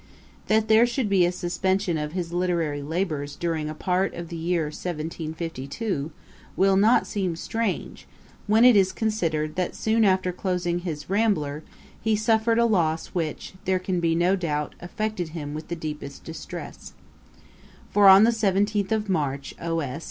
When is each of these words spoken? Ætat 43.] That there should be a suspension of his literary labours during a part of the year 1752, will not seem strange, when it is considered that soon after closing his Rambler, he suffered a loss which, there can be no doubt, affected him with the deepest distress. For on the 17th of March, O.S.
Ætat 0.47 0.47
43.] 0.47 0.55
That 0.59 0.67
there 0.67 0.85
should 0.87 1.09
be 1.09 1.25
a 1.27 1.31
suspension 1.31 1.95
of 1.99 2.13
his 2.13 2.33
literary 2.33 2.81
labours 2.81 3.35
during 3.35 3.69
a 3.69 3.75
part 3.75 4.15
of 4.15 4.29
the 4.29 4.35
year 4.35 4.63
1752, 4.63 6.11
will 6.57 6.75
not 6.75 7.05
seem 7.05 7.35
strange, 7.35 8.07
when 8.47 8.65
it 8.65 8.75
is 8.75 8.93
considered 8.93 9.55
that 9.57 9.75
soon 9.75 10.03
after 10.03 10.31
closing 10.31 10.79
his 10.79 11.07
Rambler, 11.07 11.61
he 12.01 12.15
suffered 12.15 12.57
a 12.57 12.65
loss 12.65 13.09
which, 13.13 13.53
there 13.65 13.77
can 13.77 13.99
be 13.99 14.15
no 14.15 14.35
doubt, 14.35 14.73
affected 14.79 15.29
him 15.37 15.53
with 15.53 15.67
the 15.67 15.75
deepest 15.75 16.23
distress. 16.23 16.93
For 17.91 18.07
on 18.07 18.23
the 18.23 18.31
17th 18.31 18.91
of 18.91 19.07
March, 19.07 19.53
O.S. 19.61 19.99